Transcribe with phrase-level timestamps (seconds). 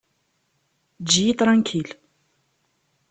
[1.01, 1.89] Eǧǧ-iyi ṭranklil!